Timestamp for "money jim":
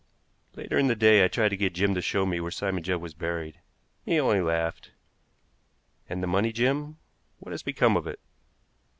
6.27-6.97